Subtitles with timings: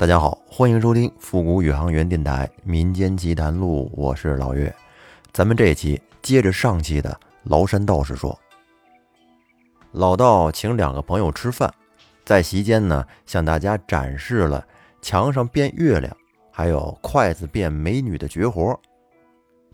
[0.00, 4.74] 大家好，欢迎收听复古宇航员电台民间奇谈录，我是老岳。
[5.30, 8.40] 咱们这一期接着上期的崂山道士说，
[9.92, 11.70] 老道请两个朋友吃饭，
[12.24, 14.66] 在席间呢，向大家展示了
[15.02, 16.16] 墙上变月亮，
[16.50, 18.80] 还有筷子变美女的绝活。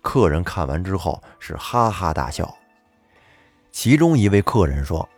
[0.02, 2.52] 客人看完之后是哈哈大笑。
[3.70, 5.08] 其中一位客人说：“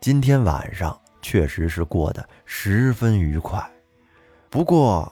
[0.00, 3.62] 今天晚上确实是过得十分愉快。”
[4.50, 5.10] 不过，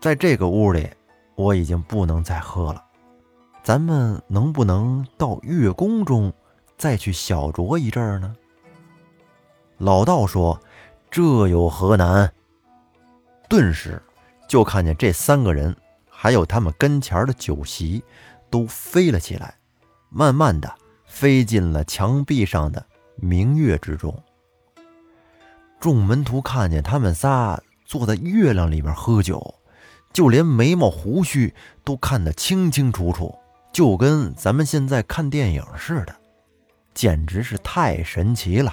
[0.00, 0.90] 在这个屋里，
[1.36, 2.84] 我已经不能再喝了。
[3.62, 6.32] 咱们能不能到月宫中
[6.76, 8.34] 再去小酌一阵呢？
[9.78, 10.60] 老道说
[11.08, 12.32] ：“这有何难？”
[13.48, 14.02] 顿时，
[14.48, 15.76] 就看见这三个人，
[16.08, 18.02] 还有他们跟前的酒席，
[18.50, 19.54] 都飞了起来，
[20.08, 24.20] 慢慢的飞进了墙壁上的明月之中。
[25.78, 27.62] 众门徒看见他们仨。
[27.90, 29.52] 坐在月亮里面喝酒，
[30.12, 31.52] 就连眉毛胡须
[31.82, 33.36] 都看得清清楚楚，
[33.72, 36.14] 就跟咱们现在看电影似的，
[36.94, 38.72] 简直是太神奇了。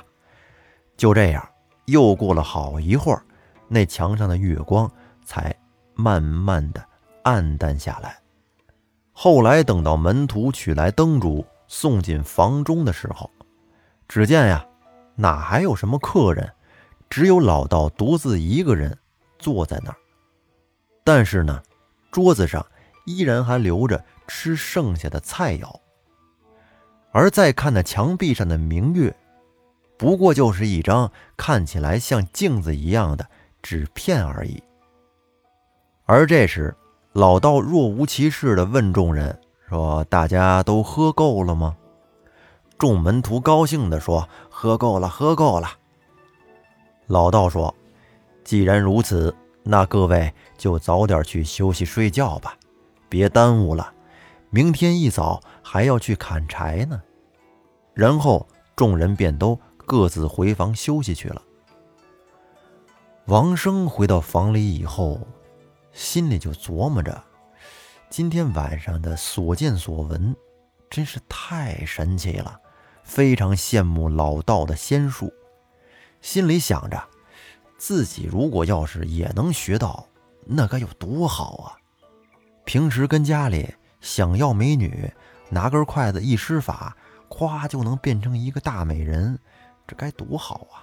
[0.95, 1.49] 就这样，
[1.85, 3.23] 又过了好一会儿，
[3.67, 4.87] 那墙上的月光
[5.25, 5.51] 才
[5.95, 6.85] 慢慢的
[7.23, 8.19] 暗淡下来。
[9.13, 13.31] 后来等到门徒取来灯烛送进房中的时候，
[14.07, 14.63] 只见呀，
[15.15, 16.53] 哪还有什么客人，
[17.09, 18.95] 只有老道独自一个人。
[19.39, 19.97] 坐在那儿，
[21.03, 21.61] 但是呢，
[22.11, 22.65] 桌子上
[23.05, 25.79] 依然还留着吃剩下的菜肴。
[27.11, 29.15] 而再看那墙壁上的明月，
[29.97, 33.27] 不过就是一张看起来像镜子一样的
[33.61, 34.61] 纸片而已。
[36.05, 36.75] 而这时，
[37.13, 41.75] 老道若无其事地问众人：“说大家都喝够了吗？”
[42.77, 45.69] 众门徒高兴地说：“喝够了，喝够了。”
[47.07, 47.73] 老道说。
[48.47, 52.57] 既然如此，那各位就早点去休息睡觉吧，
[53.09, 53.93] 别耽误了。
[54.49, 57.03] 明天一早还要去砍柴呢。
[57.93, 61.41] 然后众人便都各自回房休息去了。
[63.25, 65.19] 王生回到房里以后，
[65.91, 67.21] 心里就琢磨着，
[68.09, 70.33] 今天晚上的所见所闻，
[70.89, 72.57] 真是太神奇了，
[73.03, 75.33] 非常羡慕老道的仙术，
[76.21, 77.03] 心里想着。
[77.77, 80.07] 自己如果要是也能学到，
[80.45, 81.77] 那该有多好啊！
[82.65, 83.71] 平时跟家里
[84.01, 85.11] 想要美女，
[85.49, 86.97] 拿根筷子一施法，
[87.29, 89.37] 咵就能变成一个大美人，
[89.85, 90.81] 这该多好啊！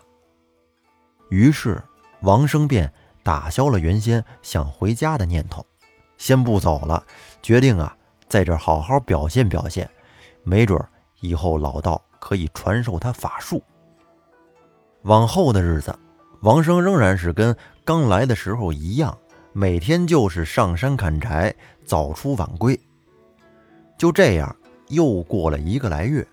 [1.30, 1.82] 于是
[2.20, 5.66] 王生便打消了原先想回家的念头，
[6.16, 7.04] 先不走了，
[7.42, 7.96] 决定啊，
[8.28, 9.90] 在这好好表现表现，
[10.44, 10.80] 没准
[11.20, 13.62] 以后老道可以传授他法术。
[15.02, 15.98] 往后的日子。
[16.44, 17.56] 王生仍然是跟
[17.86, 19.16] 刚来的时候一样，
[19.54, 21.54] 每天就是上山砍柴，
[21.86, 22.78] 早出晚归。
[23.96, 24.54] 就这样，
[24.88, 26.26] 又过了一个来月。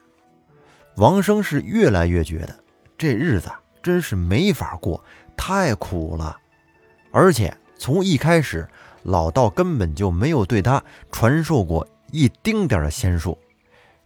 [0.98, 2.54] 王生是越来越觉得
[2.98, 3.50] 这日子
[3.82, 5.02] 真是没法过，
[5.38, 6.36] 太苦了。
[7.14, 8.68] 而且从一开始，
[9.04, 13.38] 老道根本就没有对他传授过一丁点的仙术，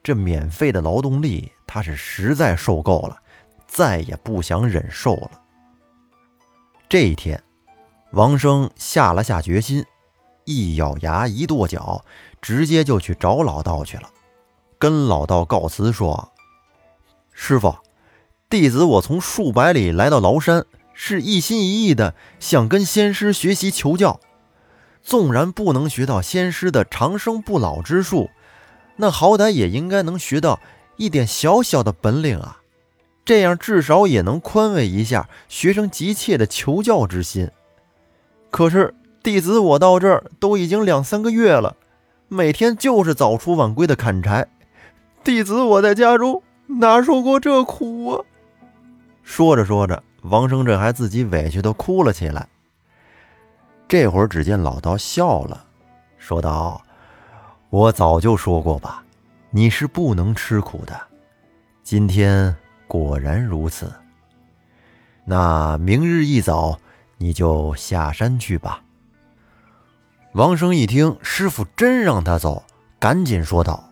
[0.04, 3.18] 这免费的劳动力他是实在受够了，
[3.66, 5.32] 再也不想忍受了。
[6.88, 7.41] 这一天，
[8.12, 9.84] 王生下了下决心，
[10.46, 12.06] 一咬牙，一跺脚，
[12.41, 14.09] 直接就去找老道去了。
[14.78, 16.31] 跟老道告辞说
[17.34, 17.75] ：“师傅，
[18.50, 24.19] 弟子我从数百里来到崂山，是一心一意的想跟仙师学习求教。
[25.02, 28.29] 纵然不能学到仙师的长生不老之术，
[28.97, 30.59] 那好歹也应该能学到
[30.97, 32.62] 一点小小的本领啊。”
[33.25, 37.50] 这样至少也能宽慰一下学生急切的求教之心。
[38.52, 38.94] 可是
[39.24, 41.75] 弟子我到这儿都已经两三个月了，
[42.28, 44.47] 每天就是早出晚归的砍柴。
[45.24, 48.24] 弟子我在家中哪受过这苦啊？
[49.24, 52.47] 说着说着，王生这还自己委屈的哭了起来。
[53.88, 55.66] 这会儿只见老道笑了，
[56.20, 56.79] 说道
[57.72, 59.03] ：“我早就说过吧，
[59.50, 60.96] 你是不能吃苦的。
[61.84, 62.55] 今天。”
[62.87, 63.91] 果然如此，
[65.26, 66.79] 那明日一早
[67.17, 68.82] 你就下山去吧。
[70.34, 72.64] 王生一听师傅真让他走，
[72.99, 73.90] 赶紧说道：“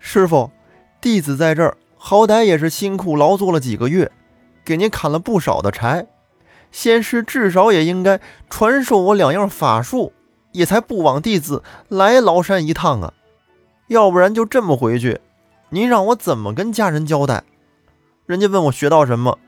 [0.00, 0.50] 师傅，
[1.00, 4.10] 弟子在这儿好歹也是辛苦劳作了几个月，
[4.64, 6.06] 给您砍了不少的柴，
[6.72, 8.20] 仙师至少也应该
[8.50, 10.12] 传授我两样法术，
[10.52, 13.12] 也才不枉弟子来崂山一趟啊！
[13.88, 15.20] 要不然就这么回去，
[15.68, 17.44] 您让我怎么跟家人交代？”
[18.26, 19.38] 人家问我学到什么，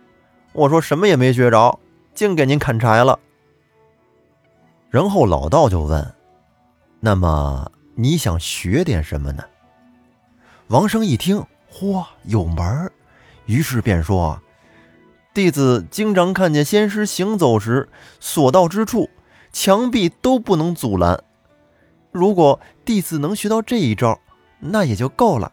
[0.52, 1.81] 我说什么也没学着，
[2.14, 3.19] 净给您砍柴了。
[4.90, 6.14] 然后老道就问
[7.00, 9.43] ：“那么你想学点什么呢？”
[10.69, 11.43] 王生一听，
[11.73, 12.93] 嚯，有门儿，
[13.46, 14.38] 于是便说
[15.32, 17.88] ：“弟子经常看见仙师行走时，
[18.20, 19.08] 所到之处，
[19.52, 21.25] 墙壁都不能阻拦。
[22.12, 24.20] 如果弟子能学到这一招，
[24.61, 25.50] 那也就够了。”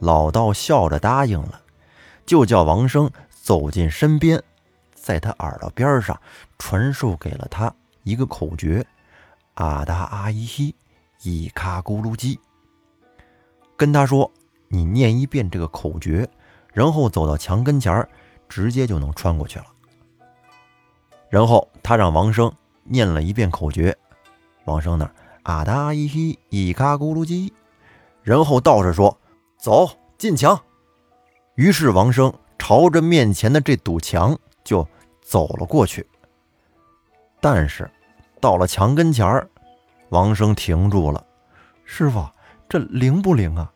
[0.00, 1.60] 老道笑着答应了，
[2.26, 4.42] 就叫王生走进身边，
[4.94, 6.20] 在他耳朵边上
[6.58, 8.84] 传授给了他一个口诀
[9.54, 10.74] ：“阿达阿依希，
[11.22, 12.40] 伊卡咕噜鸡。”
[13.76, 14.30] 跟他说
[14.68, 16.28] ：“你念一遍这个口诀，
[16.72, 18.08] 然后走到墙跟前，
[18.48, 19.66] 直接就能穿过去了。”
[21.28, 22.50] 然后他让王生
[22.84, 23.96] 念了一遍口诀，
[24.64, 27.52] 王生那儿啊哒一嘿一卡咕噜叽，
[28.22, 29.16] 然后道士说
[29.60, 30.60] ：“走进墙。”
[31.56, 34.86] 于是王生朝着面前的这堵墙就
[35.20, 36.06] 走了过去。
[37.40, 37.90] 但是
[38.40, 39.48] 到了墙跟前儿，
[40.08, 41.24] 王生停住了，
[41.84, 42.24] 师傅。
[42.68, 43.72] 这灵不灵啊？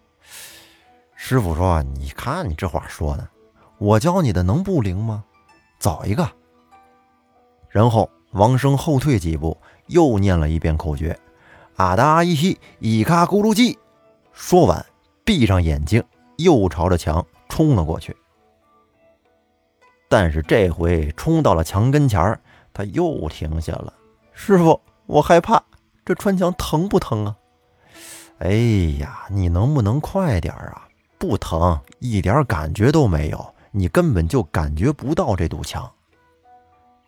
[1.17, 3.29] 师傅说：“你看你这话说的，
[3.79, 5.25] 我教你的能不灵吗？
[5.81, 6.31] 找一个。”
[7.69, 11.19] 然后王生后退几步，又念了一遍口诀
[11.75, 13.77] ：“阿达伊希伊卡咕噜叽。”
[14.33, 14.87] 说完，
[15.25, 16.03] 闭上眼睛，
[16.37, 18.15] 又朝着墙冲了过去。
[20.09, 22.39] 但是这回冲到了墙跟前儿
[22.73, 23.93] 他又停下了。
[24.33, 25.63] 师傅，我害怕，
[26.05, 27.37] 这穿墙疼不疼啊？
[28.39, 28.51] 哎
[28.99, 30.87] 呀，你能不能快点儿啊？
[31.19, 35.91] 不疼，一点感觉都没有，你根本就感觉不到这堵墙。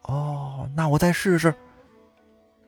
[0.02, 1.54] 哦，那我再试试。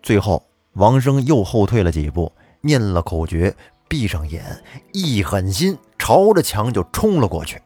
[0.03, 2.31] 最后，王生又后退了几步，
[2.61, 3.55] 念了口诀，
[3.89, 4.63] 闭上眼，
[4.93, 7.61] 一狠心，朝着墙就冲了过去。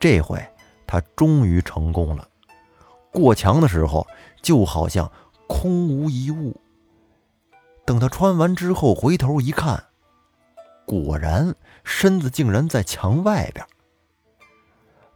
[0.00, 0.44] 这回
[0.86, 2.28] 他终于成功了。
[3.12, 4.06] 过墙的时候，
[4.42, 5.10] 就好像
[5.46, 6.58] 空无一物。
[7.84, 9.84] 等他穿完之后，回头一看，
[10.86, 11.54] 果然
[11.84, 13.64] 身子竟然在墙外边。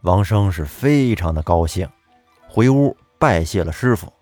[0.03, 1.89] 王生是非常的高兴，
[2.49, 4.13] 回屋拜谢了师傅。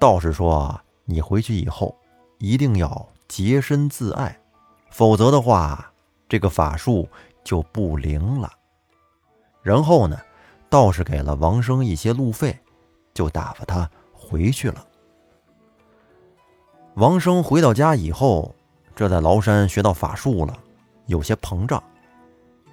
[0.00, 1.96] 道士说：“你回去以后
[2.38, 4.38] 一定要洁身自爱，
[4.96, 5.92] 否则的话，
[6.26, 7.06] 这个法术
[7.44, 8.50] 就不灵了。”
[9.62, 10.18] 然后呢，
[10.70, 12.58] 道士给了王生一些路费，
[13.12, 14.86] 就打发他回去了。
[16.94, 18.54] 王生回到家以后，
[18.94, 20.58] 这在崂山学到法术了，
[21.04, 21.84] 有些膨胀，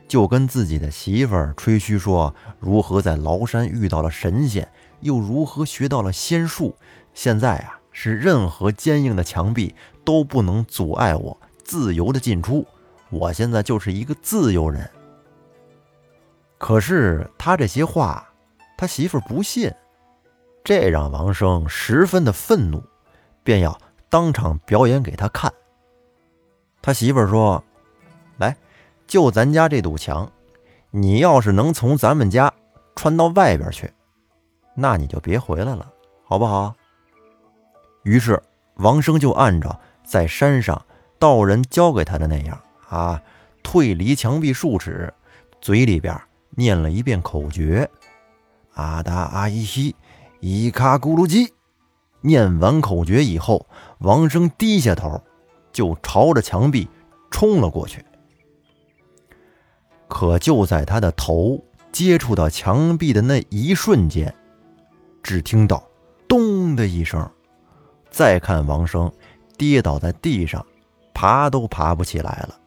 [0.07, 4.65] 就跟自己的媳妇儿吹嘘说，如何在崂山遇到了神仙，
[5.01, 6.73] 又如何学到了仙术。
[7.13, 12.65] 现在啊，是任何坚硬的墙壁都不能阻碍我自由的进出。
[13.09, 14.89] 我现在就是一个自由人。
[16.57, 18.27] 可是他这些话，
[18.77, 19.71] 他媳妇不信，
[20.63, 22.83] 这让王生十分的愤怒，
[23.43, 23.77] 便要。
[24.09, 25.51] 当场表演给他看。
[26.83, 27.63] 他媳妇说
[28.37, 28.55] ：“来，
[29.07, 30.31] 就咱家这堵墙，
[30.91, 32.53] 你要是能从咱们家
[32.95, 33.91] 穿到外边去，
[34.75, 35.91] 那你就别回来了，
[36.23, 36.75] 好不好？”
[38.05, 38.39] 于是
[38.75, 40.79] 王生就按照在山上
[41.23, 43.23] 道人教给他的那样啊，
[43.63, 45.13] 退离墙壁数尺，
[45.61, 47.89] 嘴里边念了一遍口诀
[48.75, 49.95] ：“阿达阿依西，
[50.41, 51.53] 伊卡咕噜鸡。”
[52.19, 53.65] 念完口诀以后，
[53.99, 55.23] 王生低下头，
[55.71, 56.89] 就朝着墙壁
[57.31, 58.03] 冲了过去。
[60.09, 64.35] 可就在他的头接触到墙壁的那一瞬间，
[65.23, 65.87] 只听到
[66.27, 67.31] “咚”的一声，
[68.11, 69.09] 再看王生
[69.57, 70.65] 跌倒在地上，
[71.13, 72.59] 爬都爬不起来了。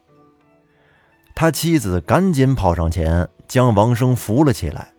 [1.35, 4.91] 他妻子赶紧跑上前将王生扶了起来。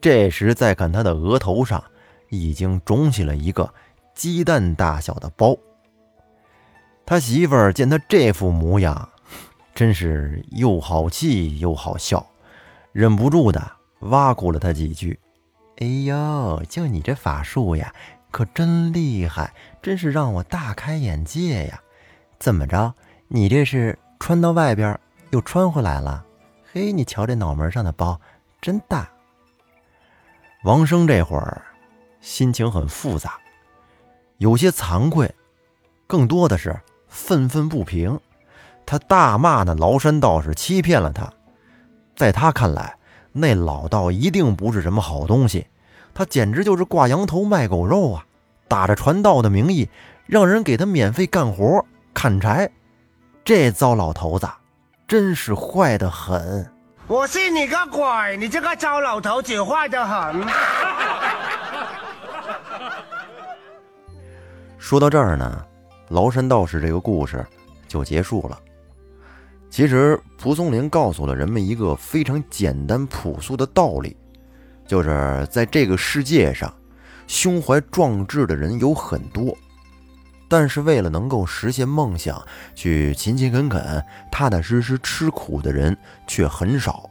[0.00, 1.82] 这时再看他的额头上。
[2.28, 3.72] 已经肿起了一个
[4.12, 5.56] 鸡蛋大小的包。
[7.06, 9.08] 他媳妇儿见他这副模样，
[9.72, 12.26] 真是又好气又好笑，
[12.90, 13.62] 忍不住的
[14.00, 15.16] 挖苦了他几句
[15.78, 17.94] ：“哎呦，就你这法术呀，
[18.32, 21.80] 可真厉害，真是让我大开眼界呀！
[22.38, 22.94] 怎么着，
[23.28, 24.98] 你这是穿到外边
[25.30, 26.24] 又穿回来了？
[26.72, 28.20] 嘿，你瞧这脑门上的包，
[28.60, 29.08] 真大。”
[30.64, 31.62] 王生这会儿。
[32.20, 33.38] 心情很复杂，
[34.38, 35.32] 有些惭愧，
[36.08, 36.74] 更多的是
[37.06, 38.18] 愤愤不平。
[38.84, 41.32] 他大骂那崂山道士欺骗了他，
[42.16, 42.96] 在他看来，
[43.30, 45.68] 那老道一定不是什么好东西，
[46.14, 48.26] 他简直就是挂羊头卖狗肉啊！
[48.66, 49.88] 打着传道的名义，
[50.26, 51.84] 让人给他免费干活
[52.16, 52.66] 砍柴，
[53.44, 54.48] 这糟老头子
[55.06, 56.66] 真是坏得很。
[57.06, 58.38] 我信你个鬼！
[58.38, 60.42] 你这个糟老头子坏得很。
[64.78, 65.62] 说到这儿呢，
[66.08, 67.46] 崂山道士这个故事
[67.86, 68.58] 就结束了。
[69.68, 74.16] 其实蒲松龄告诉了人们一个非常简单朴素的道理，
[74.86, 76.74] 就是在这个世界上，
[77.26, 79.54] 胸怀壮志的人有很多，
[80.48, 82.40] 但是为了能够实现梦想，
[82.74, 87.08] 去勤勤恳恳、踏踏实实吃苦的人却很少。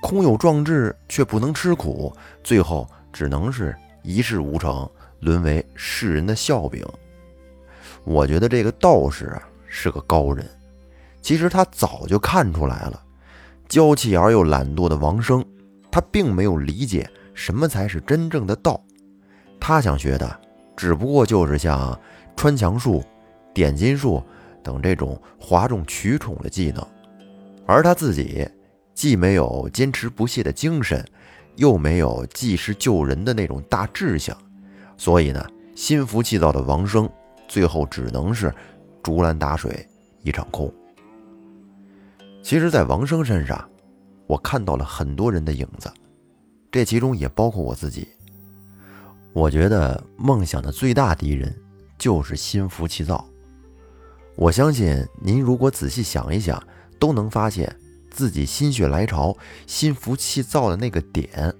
[0.00, 2.12] 空有壮志却不能吃苦，
[2.42, 4.88] 最后只能是一事无成，
[5.20, 6.84] 沦为世人的笑柄。
[8.04, 10.48] 我觉得这个道士啊是个高人。
[11.20, 13.02] 其实他早就看出来了，
[13.68, 15.44] 娇气而又懒惰的王生，
[15.90, 18.80] 他并没有理解什么才是真正的道。
[19.58, 20.40] 他想学的，
[20.76, 21.98] 只不过就是像
[22.38, 23.02] 穿墙术、
[23.52, 24.22] 点金术
[24.62, 26.86] 等这种哗众取宠的技能。
[27.66, 28.48] 而他自己
[28.94, 31.04] 既没有坚持不懈的精神，
[31.56, 34.38] 又没有济世救人的那种大志向，
[34.96, 37.10] 所以呢，心浮气躁的王生，
[37.48, 38.54] 最后只能是
[39.02, 39.84] 竹篮打水
[40.22, 40.72] 一场空。
[42.40, 43.68] 其实，在王生身上，
[44.28, 45.92] 我看到了很多人的影子，
[46.70, 48.06] 这其中也包括我自己。
[49.32, 51.52] 我觉得梦想的最大敌人
[51.98, 53.28] 就是心浮气躁。
[54.36, 56.62] 我相信您如果仔细想一想，
[56.98, 57.74] 都能发现
[58.10, 59.36] 自己心血来潮、
[59.66, 61.52] 心浮气躁的那个点。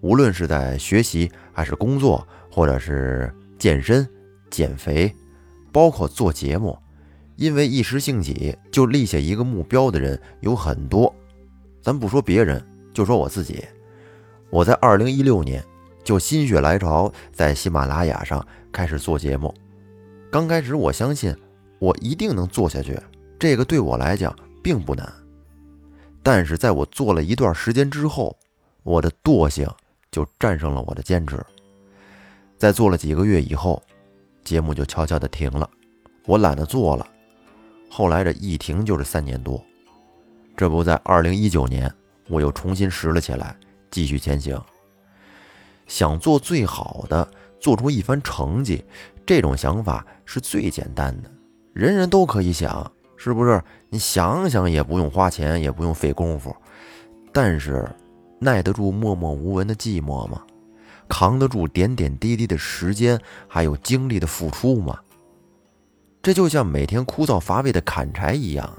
[0.00, 4.06] 无论是在学习，还是工作，或者是健身、
[4.50, 5.14] 减肥，
[5.72, 6.78] 包括做节目。
[7.36, 11.12] 因为一时兴起就立下一个目标的人有很多，
[11.82, 13.64] 咱不说别人，就说我自己。
[14.50, 15.64] 我在二零一六年
[16.04, 19.52] 就心血来潮，在喜马拉雅上开始做节目。
[20.30, 21.34] 刚开始我相信
[21.78, 23.00] 我一定能做下去，
[23.38, 25.10] 这个对我来讲并不难。
[26.22, 28.36] 但是在我做了一段时间之后，
[28.82, 29.68] 我的惰性
[30.10, 31.38] 就战胜了我的坚持。
[32.56, 33.82] 在做了几个月以后，
[34.44, 35.68] 节目就悄悄地停了，
[36.26, 37.06] 我懒得做了。
[37.90, 39.62] 后来这一停就是三年多，
[40.56, 41.92] 这不在二零一九年，
[42.28, 43.56] 我又重新拾了起来，
[43.90, 44.60] 继续前行。
[45.86, 47.28] 想做最好的，
[47.60, 48.84] 做出一番成绩，
[49.26, 51.30] 这种想法是最简单的，
[51.72, 53.62] 人人都可以想，是不是？
[53.88, 56.54] 你想想也不用花钱，也不用费功夫，
[57.32, 57.88] 但是
[58.38, 60.42] 耐得住默默无闻的寂寞吗？
[61.08, 64.98] 扛得住点点滴滴的时间还有精力的付出吗？
[66.22, 68.78] 这就像每天枯燥乏味的砍柴一样啊，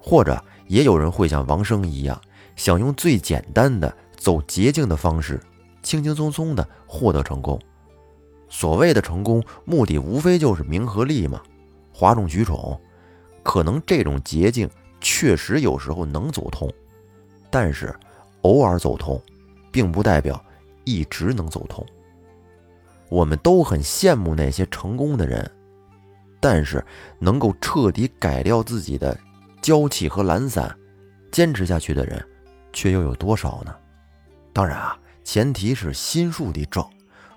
[0.00, 2.20] 或者也有人会像王生一样，
[2.54, 5.40] 想用最简单的、走捷径的方式，
[5.86, 7.56] 轻轻松松的获得成功。
[8.48, 11.40] 所谓的成功，目的无非就是名和利嘛，
[11.94, 12.80] 哗众取宠。
[13.44, 14.68] 可能这种捷径
[15.00, 16.68] 确实有时候能走通，
[17.50, 17.94] 但是
[18.42, 19.22] 偶尔走通，
[19.70, 20.44] 并不代表
[20.84, 21.86] 一直能走通。
[23.08, 25.48] 我们都很羡慕那些成功的人。
[26.40, 26.84] 但是，
[27.20, 29.16] 能够彻底改掉自己的
[29.62, 30.76] 娇气和懒散，
[31.30, 32.20] 坚持下去的人，
[32.72, 33.72] 却又有多少呢？
[34.52, 36.88] 当然啊，前提是心术得正，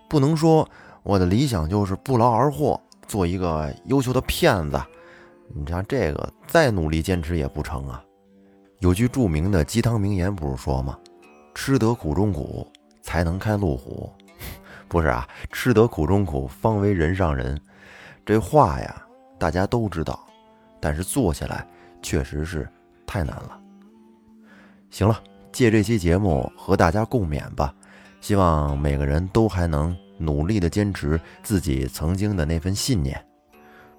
[0.07, 0.69] 不能说
[1.01, 4.79] 我的理想就是不劳而获，做一个优秀的骗子。
[5.55, 7.99] 你像这个，再努力坚持也不成啊。
[8.77, 10.99] 有句著名的鸡汤名言不是说吗？
[11.55, 14.13] 吃得苦中苦，才能开路虎。
[14.87, 17.59] 不是啊，吃得苦中苦，方为人上人。
[18.23, 19.03] 这话呀，
[19.39, 20.27] 大家都知道，
[20.79, 21.67] 但是做起来
[22.03, 22.69] 确实是
[23.07, 23.59] 太难了。
[24.91, 25.19] 行了，
[25.51, 27.73] 借这期节目和大家共勉吧，
[28.21, 33.19] 希望每个人都还能努力的坚持自己曾经的那份信念。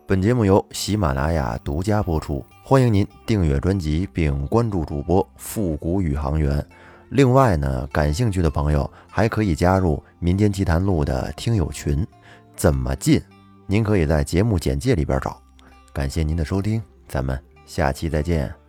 [0.07, 6.65] 本节目由喜马拉雅独家播出，欢迎您订阅专辑并关注主播复古宇航员。
[7.11, 12.07] 另外呢，感兴趣的朋友还可以加入民间奇谈录的听友群，
[12.55, 13.21] 怎么进？
[13.67, 15.41] 您可以在节目简介里边找。
[15.93, 18.60] 感谢您的收听，咱们下期再见。